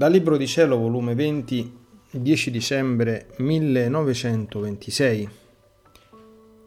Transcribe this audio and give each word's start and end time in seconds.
Dal 0.00 0.10
Libro 0.10 0.38
di 0.38 0.46
Cielo, 0.46 0.78
volume 0.78 1.14
20, 1.14 1.78
10 2.12 2.50
dicembre 2.50 3.34
1926. 3.36 5.28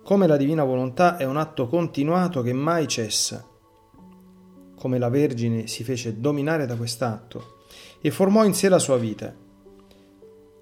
Come 0.03 0.27
la 0.27 0.37
divina 0.37 0.63
volontà 0.63 1.17
è 1.17 1.23
un 1.23 1.37
atto 1.37 1.65
continuato 1.65 2.43
che 2.43 2.53
mai 2.53 2.87
cessa. 2.87 3.43
Come 4.75 4.99
la 4.99 5.09
Vergine 5.09 5.65
si 5.65 5.83
fece 5.83 6.19
dominare 6.19 6.67
da 6.67 6.75
quest'atto 6.75 7.61
e 8.01 8.11
formò 8.11 8.45
in 8.45 8.53
sé 8.53 8.69
la 8.69 8.77
sua 8.77 8.97
vita. 8.97 9.33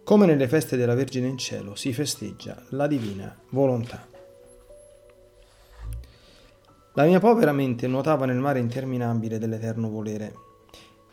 Come 0.05 0.25
nelle 0.25 0.47
feste 0.47 0.77
della 0.77 0.95
Vergine 0.95 1.27
in 1.27 1.37
cielo 1.37 1.75
si 1.75 1.91
festeggia 1.91 2.55
la 2.69 2.87
divina 2.87 3.37
volontà. 3.49 4.07
La 6.93 7.03
mia 7.03 7.19
povera 7.19 7.51
mente 7.51 7.85
nuotava 7.87 8.25
nel 8.25 8.39
mare 8.39 8.59
interminabile 8.59 9.39
dell'eterno 9.39 9.89
volere 9.89 10.50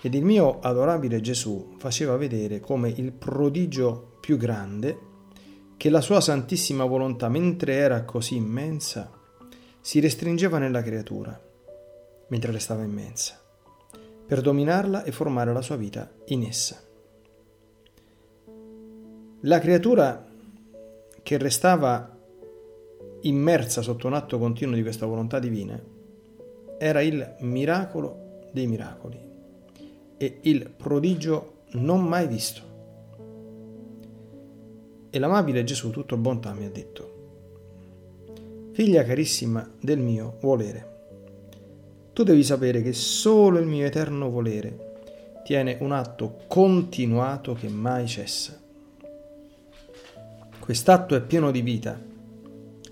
ed 0.01 0.15
il 0.15 0.25
mio 0.25 0.61
adorabile 0.61 1.20
Gesù 1.20 1.75
faceva 1.79 2.16
vedere 2.16 2.61
come 2.61 2.89
il 2.89 3.11
prodigio 3.12 4.16
più 4.20 4.37
grande, 4.37 5.06
che 5.77 5.91
la 5.91 6.01
sua 6.01 6.20
santissima 6.20 6.84
volontà, 6.84 7.29
mentre 7.29 7.75
era 7.75 8.05
così 8.05 8.37
immensa, 8.37 9.11
si 9.80 9.98
restringeva 10.01 10.59
nella 10.59 10.83
creatura, 10.83 11.41
mentre 12.29 12.53
restava 12.53 12.83
immensa, 12.83 13.41
per 14.27 14.41
dominarla 14.41 15.03
e 15.03 15.11
formare 15.11 15.53
la 15.53 15.62
sua 15.62 15.77
vita 15.77 16.09
in 16.27 16.45
essa. 16.45 16.80
La 19.42 19.59
creatura 19.59 20.27
che 21.23 21.39
restava 21.39 22.17
immersa 23.23 23.83
sotto 23.83 24.06
un 24.06 24.15
atto 24.15 24.39
continuo 24.39 24.75
di 24.75 24.83
questa 24.83 25.06
volontà 25.06 25.39
divina 25.39 25.80
era 26.78 27.01
il 27.03 27.37
miracolo 27.41 28.47
dei 28.53 28.67
miracoli 28.67 29.28
e 30.18 30.38
il 30.42 30.68
prodigio 30.68 31.62
non 31.72 32.05
mai 32.05 32.27
visto. 32.27 32.62
E 35.10 35.19
l'amabile 35.19 35.64
Gesù, 35.64 35.91
tutto 35.91 36.16
bontà, 36.19 36.52
mi 36.52 36.66
ha 36.66 36.70
detto, 36.70 37.16
Figlia 38.72 39.02
carissima 39.05 39.69
del 39.80 39.98
mio 39.98 40.36
volere, 40.41 40.97
tu 42.12 42.22
devi 42.22 42.44
sapere 42.44 42.83
che 42.83 42.92
solo 42.92 43.58
il 43.58 43.66
mio 43.66 43.86
eterno 43.86 44.28
volere 44.28 44.86
tiene 45.44 45.78
un 45.80 45.92
atto 45.92 46.41
continuato 46.47 47.55
che 47.55 47.69
mai 47.69 48.06
cessa. 48.06 48.60
Quest'atto 50.58 51.14
è 51.14 51.22
pieno 51.22 51.50
di 51.50 51.62
vita 51.62 51.98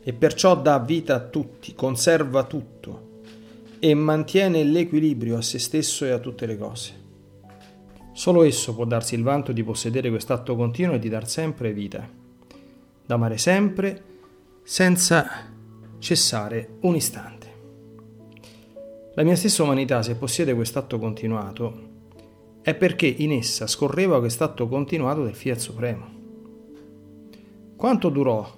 e 0.02 0.12
perciò 0.12 0.60
dà 0.60 0.78
vita 0.78 1.16
a 1.16 1.20
tutti, 1.20 1.74
conserva 1.74 2.44
tutto 2.44 3.20
e 3.78 3.92
mantiene 3.94 4.64
l'equilibrio 4.64 5.36
a 5.36 5.42
se 5.42 5.58
stesso 5.58 6.04
e 6.04 6.10
a 6.10 6.18
tutte 6.18 6.46
le 6.46 6.56
cose. 6.56 7.05
Solo 8.16 8.44
esso 8.44 8.74
può 8.74 8.86
darsi 8.86 9.14
il 9.14 9.22
vanto 9.22 9.52
di 9.52 9.62
possedere 9.62 10.08
quest'atto 10.08 10.56
continuo 10.56 10.94
e 10.94 10.98
di 10.98 11.10
dar 11.10 11.28
sempre 11.28 11.74
vita, 11.74 12.08
d'amare 13.04 13.36
sempre, 13.36 14.04
senza 14.62 15.28
cessare 15.98 16.78
un 16.80 16.94
istante. 16.94 17.46
La 19.12 19.22
mia 19.22 19.36
stessa 19.36 19.64
umanità, 19.64 20.02
se 20.02 20.16
possiede 20.16 20.54
quest'atto 20.54 20.98
continuato, 20.98 21.88
è 22.62 22.74
perché 22.74 23.06
in 23.06 23.32
essa 23.32 23.66
scorreva 23.66 24.18
quest'atto 24.18 24.66
continuato 24.66 25.22
del 25.22 25.34
Fiat 25.34 25.58
Supremo. 25.58 26.06
Quanto 27.76 28.08
durò 28.08 28.50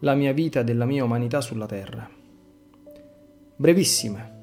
la 0.00 0.14
mia 0.14 0.34
vita 0.34 0.62
della 0.62 0.84
mia 0.84 1.04
umanità 1.04 1.40
sulla 1.40 1.64
terra? 1.64 2.06
Brevissima. 3.56 4.36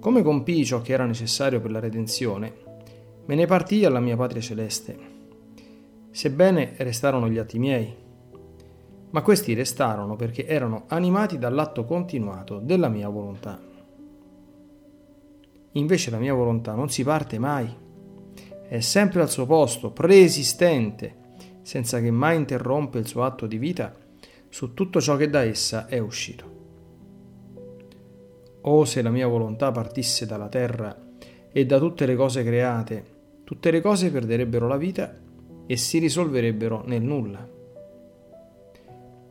Come 0.00 0.22
compii 0.22 0.64
ciò 0.64 0.82
che 0.82 0.92
era 0.92 1.06
necessario 1.06 1.60
per 1.60 1.70
la 1.70 1.78
redenzione, 1.78 2.70
Me 3.24 3.34
ne 3.36 3.46
partii 3.46 3.84
alla 3.84 4.00
mia 4.00 4.16
patria 4.16 4.40
celeste, 4.40 4.98
sebbene 6.10 6.74
restarono 6.78 7.28
gli 7.28 7.38
atti 7.38 7.58
miei, 7.58 7.94
ma 9.10 9.22
questi 9.22 9.54
restarono 9.54 10.16
perché 10.16 10.44
erano 10.46 10.84
animati 10.88 11.38
dall'atto 11.38 11.84
continuato 11.84 12.58
della 12.58 12.88
mia 12.88 13.08
volontà. 13.08 13.60
Invece 15.72 16.10
la 16.10 16.18
mia 16.18 16.34
volontà 16.34 16.74
non 16.74 16.90
si 16.90 17.04
parte 17.04 17.38
mai, 17.38 17.72
è 18.68 18.80
sempre 18.80 19.20
al 19.20 19.30
suo 19.30 19.46
posto, 19.46 19.92
preesistente, 19.92 21.20
senza 21.62 22.00
che 22.00 22.10
mai 22.10 22.36
interrompe 22.36 22.98
il 22.98 23.06
suo 23.06 23.22
atto 23.22 23.46
di 23.46 23.58
vita 23.58 23.94
su 24.48 24.74
tutto 24.74 25.00
ciò 25.00 25.16
che 25.16 25.30
da 25.30 25.42
essa 25.42 25.86
è 25.86 25.98
uscito. 25.98 26.50
O 28.62 28.84
se 28.84 29.00
la 29.00 29.10
mia 29.10 29.26
volontà 29.28 29.70
partisse 29.70 30.26
dalla 30.26 30.48
terra 30.48 30.96
e 31.52 31.66
da 31.66 31.78
tutte 31.78 32.06
le 32.06 32.16
cose 32.16 32.42
create, 32.42 33.11
tutte 33.44 33.70
le 33.70 33.80
cose 33.80 34.10
perderebbero 34.10 34.66
la 34.66 34.76
vita 34.76 35.14
e 35.66 35.76
si 35.76 35.98
risolverebbero 35.98 36.82
nel 36.86 37.02
nulla. 37.02 37.48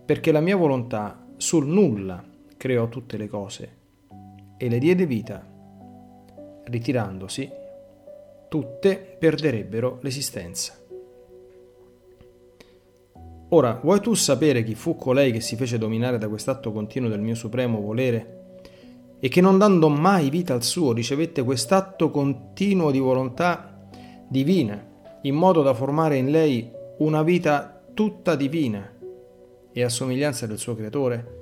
Perché 0.06 0.32
la 0.32 0.42
mia 0.42 0.56
volontà 0.56 1.26
sul 1.38 1.68
nulla 1.68 2.24
creò 2.58 2.90
tutte 2.90 3.18
le 3.18 3.28
cose 3.28 3.78
e 4.58 4.70
le 4.70 4.78
diede 4.78 5.06
vita. 5.06 5.48
Ritirandosi, 6.64 7.50
tutte 8.48 9.16
perderebbero 9.18 10.00
l'esistenza. 10.02 10.78
Ora, 13.54 13.80
vuoi 13.84 14.00
tu 14.00 14.14
sapere 14.14 14.64
chi 14.64 14.76
fu 14.76 14.96
colei 14.96 15.32
che 15.32 15.42
si 15.42 15.56
fece 15.56 15.78
dominare 15.78 16.18
da 16.18 16.30
quest'atto 16.30 16.72
continuo 16.72 17.10
del 17.10 17.20
mio 17.20 17.36
supremo 17.36 17.82
volere 17.82 18.40
e 19.20 19.28
che 19.30 19.42
non 19.42 19.58
dando 19.58 19.90
mai 19.90 20.30
vita 20.30 20.54
al 20.54 20.64
suo 20.64 20.94
ricevette 20.94 21.44
quest'atto 21.44 22.10
continuo 22.10 22.92
di 22.92 23.00
volontà 23.00 23.71
divina, 24.32 24.82
in 25.24 25.36
modo 25.36 25.62
da 25.62 25.74
formare 25.74 26.16
in 26.16 26.32
lei 26.32 26.72
una 27.00 27.22
vita 27.22 27.84
tutta 27.94 28.38
divina 28.38 28.90
e 29.74 29.84
a 29.84 29.90
somiglianza 29.90 30.48
del 30.48 30.58
suo 30.58 30.74
creatore, 30.74 31.40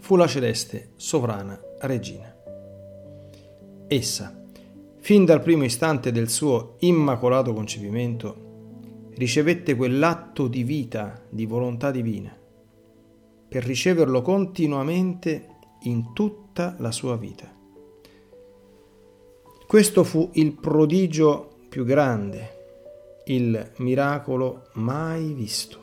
fu 0.00 0.16
la 0.16 0.26
celeste 0.26 0.90
sovrana 0.96 1.56
regina. 1.82 2.34
Essa, 3.86 4.44
fin 4.96 5.24
dal 5.24 5.40
primo 5.40 5.62
istante 5.62 6.10
del 6.10 6.28
suo 6.28 6.74
immacolato 6.80 7.52
concepimento, 7.52 8.46
ricevette 9.14 9.76
quell'atto 9.76 10.48
di 10.48 10.64
vita, 10.64 11.22
di 11.28 11.46
volontà 11.46 11.92
divina, 11.92 12.36
per 13.48 13.64
riceverlo 13.64 14.20
continuamente 14.20 15.46
in 15.82 16.12
tutta 16.12 16.74
la 16.80 16.90
sua 16.90 17.16
vita. 17.16 17.57
Questo 19.68 20.02
fu 20.02 20.30
il 20.32 20.54
prodigio 20.54 21.50
più 21.68 21.84
grande, 21.84 23.20
il 23.26 23.72
miracolo 23.76 24.68
mai 24.76 25.34
visto. 25.34 25.78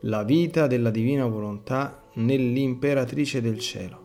La 0.00 0.24
vita 0.24 0.66
della 0.66 0.90
divina 0.90 1.26
volontà 1.26 2.02
nell'imperatrice 2.16 3.40
del 3.40 3.58
cielo. 3.58 3.98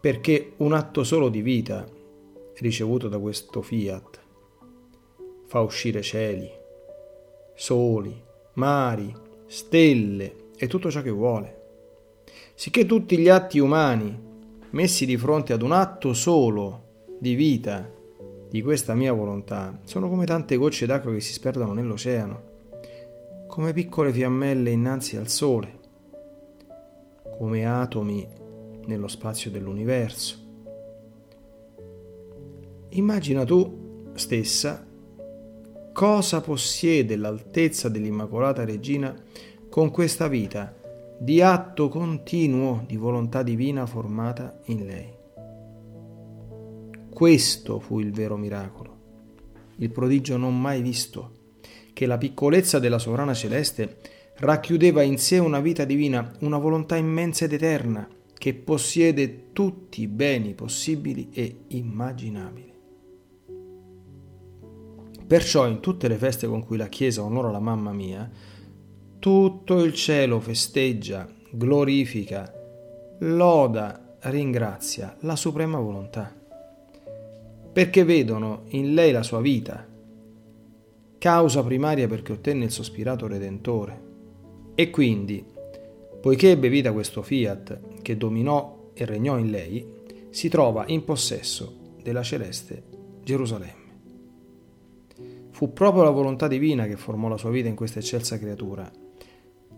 Perché 0.00 0.54
un 0.56 0.72
atto 0.72 1.04
solo 1.04 1.28
di 1.28 1.42
vita, 1.42 1.86
ricevuto 2.60 3.10
da 3.10 3.18
questo 3.18 3.60
fiat, 3.60 4.20
fa 5.44 5.60
uscire 5.60 6.00
cieli, 6.00 6.50
soli, 7.54 8.18
mari, 8.54 9.14
stelle 9.44 10.52
e 10.56 10.66
tutto 10.68 10.90
ciò 10.90 11.02
che 11.02 11.10
vuole. 11.10 11.60
Sicché 12.54 12.86
tutti 12.86 13.18
gli 13.18 13.28
atti 13.28 13.58
umani, 13.58 14.28
messi 14.70 15.06
di 15.06 15.16
fronte 15.16 15.52
ad 15.52 15.62
un 15.62 15.72
atto 15.72 16.12
solo 16.12 16.88
di 17.18 17.34
vita 17.34 17.90
di 18.48 18.62
questa 18.62 18.94
mia 18.94 19.12
volontà, 19.12 19.78
sono 19.84 20.08
come 20.08 20.26
tante 20.26 20.56
gocce 20.56 20.86
d'acqua 20.86 21.12
che 21.12 21.20
si 21.20 21.32
sperdono 21.32 21.72
nell'oceano, 21.72 22.42
come 23.46 23.72
piccole 23.72 24.12
fiammelle 24.12 24.70
innanzi 24.70 25.16
al 25.16 25.28
sole, 25.28 25.78
come 27.38 27.64
atomi 27.64 28.26
nello 28.86 29.08
spazio 29.08 29.50
dell'universo. 29.50 30.36
Immagina 32.90 33.44
tu 33.44 34.10
stessa 34.14 34.84
cosa 35.92 36.40
possiede 36.40 37.16
l'altezza 37.16 37.88
dell'Immacolata 37.88 38.64
Regina 38.64 39.14
con 39.68 39.90
questa 39.90 40.26
vita 40.26 40.74
di 41.22 41.42
atto 41.42 41.90
continuo 41.90 42.82
di 42.86 42.96
volontà 42.96 43.42
divina 43.42 43.84
formata 43.84 44.58
in 44.66 44.86
lei. 44.86 45.12
Questo 47.12 47.78
fu 47.78 48.00
il 48.00 48.10
vero 48.10 48.38
miracolo, 48.38 48.96
il 49.76 49.90
prodigio 49.90 50.38
non 50.38 50.58
mai 50.58 50.80
visto, 50.80 51.58
che 51.92 52.06
la 52.06 52.16
piccolezza 52.16 52.78
della 52.78 52.98
sovrana 52.98 53.34
celeste 53.34 53.98
racchiudeva 54.36 55.02
in 55.02 55.18
sé 55.18 55.36
una 55.36 55.60
vita 55.60 55.84
divina, 55.84 56.32
una 56.40 56.56
volontà 56.56 56.96
immensa 56.96 57.44
ed 57.44 57.52
eterna, 57.52 58.08
che 58.32 58.54
possiede 58.54 59.52
tutti 59.52 60.00
i 60.00 60.06
beni 60.06 60.54
possibili 60.54 61.28
e 61.34 61.64
immaginabili. 61.68 62.72
Perciò 65.26 65.68
in 65.68 65.80
tutte 65.80 66.08
le 66.08 66.16
feste 66.16 66.46
con 66.46 66.64
cui 66.64 66.78
la 66.78 66.88
Chiesa 66.88 67.22
onora 67.22 67.50
la 67.50 67.60
mamma 67.60 67.92
mia, 67.92 68.28
tutto 69.20 69.84
il 69.84 69.94
cielo 69.94 70.40
festeggia, 70.40 71.28
glorifica, 71.50 72.52
loda, 73.20 74.16
ringrazia 74.22 75.16
la 75.20 75.36
suprema 75.36 75.78
volontà. 75.78 76.34
perché 77.72 78.04
vedono 78.04 78.64
in 78.68 78.94
lei 78.94 79.12
la 79.12 79.22
sua 79.22 79.40
vita, 79.40 79.86
causa 81.18 81.62
primaria 81.62 82.08
perché 82.08 82.32
ottenne 82.32 82.64
il 82.64 82.70
sospirato 82.70 83.26
Redentore. 83.26 84.08
E 84.74 84.90
quindi, 84.90 85.44
poiché 86.20 86.50
ebbe 86.50 86.68
vita 86.68 86.92
questo 86.92 87.22
fiat 87.22 88.00
che 88.02 88.16
dominò 88.16 88.90
e 88.94 89.04
regnò 89.04 89.38
in 89.38 89.50
lei, 89.50 89.86
si 90.30 90.48
trova 90.48 90.84
in 90.88 91.04
possesso 91.04 91.96
della 92.02 92.22
celeste 92.22 92.82
Gerusalemme. 93.22 93.78
Fu 95.50 95.72
proprio 95.72 96.02
la 96.02 96.10
volontà 96.10 96.48
divina 96.48 96.86
che 96.86 96.96
formò 96.96 97.28
la 97.28 97.36
sua 97.36 97.50
vita 97.50 97.68
in 97.68 97.74
questa 97.74 97.98
eccelsa 97.98 98.38
creatura, 98.38 98.90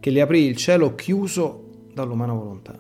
che 0.03 0.11
le 0.11 0.21
aprì 0.21 0.47
il 0.47 0.57
cielo 0.57 0.97
chiuso 0.97 1.87
dall'umana 1.95 2.33
volontà. 2.33 2.77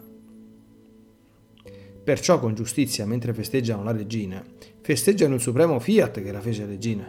Perciò 2.02 2.40
con 2.40 2.56
giustizia, 2.56 3.06
mentre 3.06 3.32
festeggiano 3.32 3.84
la 3.84 3.92
regina, 3.92 4.44
festeggiano 4.80 5.36
il 5.36 5.40
supremo 5.40 5.78
fiat 5.78 6.20
che 6.20 6.32
la 6.32 6.40
fece 6.40 6.66
regina. 6.66 7.08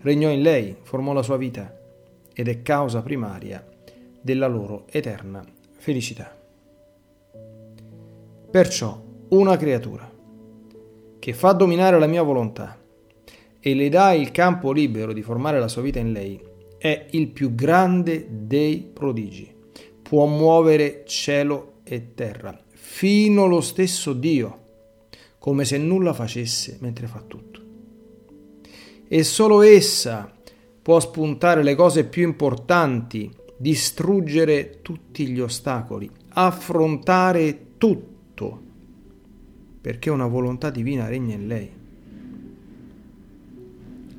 Regnò 0.00 0.28
in 0.28 0.42
lei, 0.42 0.76
formò 0.82 1.14
la 1.14 1.22
sua 1.22 1.38
vita 1.38 1.74
ed 2.34 2.46
è 2.46 2.60
causa 2.60 3.00
primaria 3.00 3.66
della 4.20 4.48
loro 4.48 4.84
eterna 4.90 5.42
felicità. 5.78 6.38
Perciò 8.50 9.02
una 9.30 9.56
creatura 9.56 10.12
che 11.18 11.32
fa 11.32 11.52
dominare 11.52 11.98
la 11.98 12.06
mia 12.06 12.22
volontà 12.22 12.78
e 13.58 13.74
le 13.74 13.88
dà 13.88 14.12
il 14.12 14.30
campo 14.30 14.72
libero 14.72 15.14
di 15.14 15.22
formare 15.22 15.58
la 15.58 15.68
sua 15.68 15.80
vita 15.80 16.00
in 16.00 16.12
lei 16.12 16.50
è 16.82 17.06
il 17.10 17.28
più 17.28 17.54
grande 17.54 18.26
dei 18.28 18.84
prodigi. 18.92 19.48
Può 20.02 20.26
muovere 20.26 21.04
cielo 21.06 21.74
e 21.84 22.14
terra, 22.14 22.58
fino 22.72 23.46
lo 23.46 23.60
stesso 23.60 24.12
Dio, 24.12 24.58
come 25.38 25.64
se 25.64 25.78
nulla 25.78 26.12
facesse 26.12 26.78
mentre 26.80 27.06
fa 27.06 27.22
tutto. 27.24 27.60
E 29.06 29.22
solo 29.22 29.62
essa 29.62 30.28
può 30.82 30.98
spuntare 30.98 31.62
le 31.62 31.76
cose 31.76 32.04
più 32.04 32.24
importanti, 32.24 33.30
distruggere 33.56 34.80
tutti 34.82 35.28
gli 35.28 35.38
ostacoli, 35.38 36.10
affrontare 36.30 37.74
tutto, 37.78 38.60
perché 39.80 40.10
una 40.10 40.26
volontà 40.26 40.68
divina 40.70 41.06
regna 41.06 41.34
in 41.36 41.46
lei. 41.46 41.81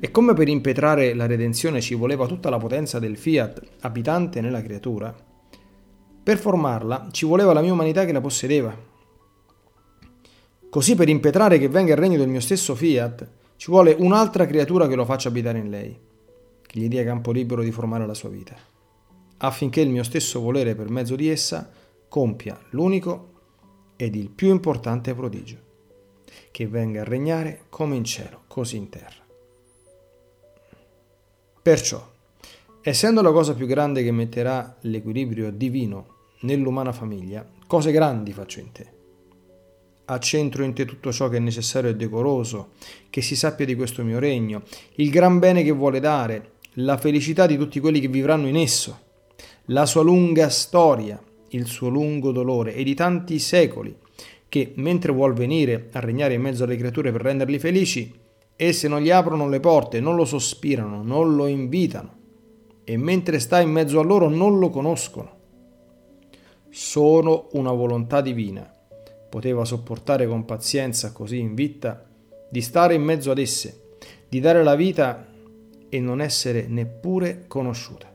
E 0.04 0.10
come 0.10 0.34
per 0.34 0.48
impetrare 0.48 1.14
la 1.14 1.24
redenzione 1.24 1.80
ci 1.80 1.94
voleva 1.94 2.26
tutta 2.26 2.50
la 2.50 2.58
potenza 2.58 2.98
del 2.98 3.16
fiat 3.16 3.62
abitante 3.80 4.42
nella 4.42 4.60
creatura, 4.60 5.16
per 6.22 6.36
formarla 6.36 7.08
ci 7.10 7.24
voleva 7.24 7.54
la 7.54 7.62
mia 7.62 7.72
umanità 7.72 8.04
che 8.04 8.12
la 8.12 8.20
possedeva. 8.20 8.76
Così 10.68 10.94
per 10.94 11.08
impetrare 11.08 11.58
che 11.58 11.70
venga 11.70 11.92
il 11.92 11.98
regno 11.98 12.18
del 12.18 12.28
mio 12.28 12.40
stesso 12.40 12.74
fiat, 12.74 13.30
ci 13.56 13.70
vuole 13.70 13.96
un'altra 13.98 14.44
creatura 14.44 14.86
che 14.88 14.94
lo 14.94 15.06
faccia 15.06 15.28
abitare 15.28 15.58
in 15.58 15.70
lei, 15.70 15.98
che 16.60 16.78
gli 16.78 16.88
dia 16.88 17.02
campo 17.02 17.32
libero 17.32 17.62
di 17.62 17.72
formare 17.72 18.04
la 18.04 18.12
sua 18.12 18.28
vita, 18.28 18.54
affinché 19.38 19.80
il 19.80 19.88
mio 19.88 20.02
stesso 20.02 20.38
volere 20.38 20.74
per 20.74 20.90
mezzo 20.90 21.16
di 21.16 21.30
essa 21.30 21.70
compia 22.10 22.60
l'unico 22.72 23.30
ed 23.96 24.16
il 24.16 24.28
più 24.28 24.50
importante 24.50 25.14
prodigio, 25.14 25.56
che 26.50 26.68
venga 26.68 27.00
a 27.00 27.04
regnare 27.04 27.62
come 27.70 27.96
in 27.96 28.04
cielo, 28.04 28.42
così 28.48 28.76
in 28.76 28.90
terra. 28.90 29.23
Perciò, 31.64 32.06
essendo 32.82 33.22
la 33.22 33.32
cosa 33.32 33.54
più 33.54 33.64
grande 33.64 34.02
che 34.02 34.12
metterà 34.12 34.76
l'equilibrio 34.82 35.50
divino 35.50 36.08
nell'umana 36.40 36.92
famiglia, 36.92 37.42
cose 37.66 37.90
grandi 37.90 38.34
faccio 38.34 38.60
in 38.60 38.70
te. 38.70 38.86
Accentro 40.04 40.62
in 40.62 40.74
te 40.74 40.84
tutto 40.84 41.10
ciò 41.10 41.30
che 41.30 41.38
è 41.38 41.40
necessario 41.40 41.88
e 41.88 41.96
decoroso, 41.96 42.72
che 43.08 43.22
si 43.22 43.34
sappia 43.34 43.64
di 43.64 43.76
questo 43.76 44.04
mio 44.04 44.18
regno, 44.18 44.64
il 44.96 45.08
gran 45.08 45.38
bene 45.38 45.62
che 45.62 45.70
vuole 45.70 46.00
dare, 46.00 46.50
la 46.74 46.98
felicità 46.98 47.46
di 47.46 47.56
tutti 47.56 47.80
quelli 47.80 47.98
che 47.98 48.08
vivranno 48.08 48.46
in 48.46 48.56
esso, 48.56 48.98
la 49.68 49.86
sua 49.86 50.02
lunga 50.02 50.50
storia, 50.50 51.18
il 51.48 51.64
suo 51.64 51.88
lungo 51.88 52.30
dolore 52.30 52.74
e 52.74 52.84
di 52.84 52.94
tanti 52.94 53.38
secoli, 53.38 53.96
che 54.50 54.72
mentre 54.74 55.12
vuol 55.12 55.32
venire 55.32 55.88
a 55.92 56.00
regnare 56.00 56.34
in 56.34 56.42
mezzo 56.42 56.64
alle 56.64 56.76
creature 56.76 57.10
per 57.10 57.22
renderli 57.22 57.58
felici, 57.58 58.22
esse 58.56 58.88
non 58.88 59.00
gli 59.00 59.10
aprono 59.10 59.48
le 59.48 59.60
porte, 59.60 60.00
non 60.00 60.16
lo 60.16 60.24
sospirano, 60.24 61.02
non 61.02 61.34
lo 61.34 61.46
invitano, 61.46 62.12
e 62.84 62.96
mentre 62.96 63.38
sta 63.38 63.60
in 63.60 63.70
mezzo 63.70 64.00
a 64.00 64.02
loro 64.02 64.28
non 64.28 64.58
lo 64.58 64.70
conoscono 64.70 65.42
sono 66.74 67.50
una 67.52 67.70
volontà 67.70 68.20
divina. 68.20 68.68
Poteva 69.30 69.64
sopportare 69.64 70.26
con 70.26 70.44
pazienza 70.44 71.12
così 71.12 71.38
in 71.38 71.54
vita 71.54 72.04
di 72.50 72.60
stare 72.60 72.94
in 72.94 73.02
mezzo 73.02 73.30
ad 73.30 73.38
esse, 73.38 73.96
di 74.28 74.40
dare 74.40 74.64
la 74.64 74.74
vita 74.74 75.24
e 75.88 76.00
non 76.00 76.20
essere 76.20 76.66
neppure 76.66 77.44
conosciuta. 77.46 78.12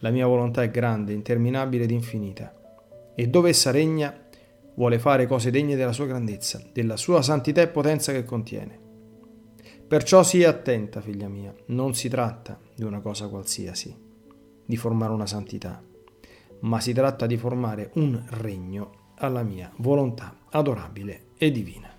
La 0.00 0.10
mia 0.10 0.26
volontà 0.26 0.62
è 0.62 0.70
grande, 0.70 1.14
interminabile 1.14 1.84
ed 1.84 1.90
infinita, 1.90 2.54
e 3.14 3.28
dove 3.28 3.48
essa 3.48 3.70
regna 3.70 4.14
vuole 4.74 4.98
fare 4.98 5.26
cose 5.26 5.50
degne 5.50 5.74
della 5.74 5.92
sua 5.92 6.04
grandezza, 6.04 6.62
della 6.70 6.98
sua 6.98 7.22
santità 7.22 7.62
e 7.62 7.68
potenza 7.68 8.12
che 8.12 8.24
contiene. 8.24 8.85
Perciò 9.86 10.22
sii 10.22 10.44
attenta, 10.44 11.00
figlia 11.00 11.28
mia, 11.28 11.54
non 11.66 11.94
si 11.94 12.08
tratta 12.08 12.58
di 12.74 12.82
una 12.82 13.00
cosa 13.00 13.28
qualsiasi, 13.28 13.94
di 14.64 14.76
formare 14.76 15.12
una 15.12 15.26
santità 15.26 15.82
ma 16.60 16.80
si 16.80 16.92
tratta 16.92 17.26
di 17.26 17.36
formare 17.36 17.90
un 17.94 18.22
regno 18.28 19.12
alla 19.16 19.42
mia 19.42 19.70
volontà 19.76 20.36
adorabile 20.50 21.28
e 21.36 21.50
divina. 21.50 21.95